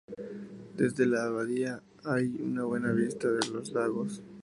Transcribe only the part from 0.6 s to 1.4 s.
Desde la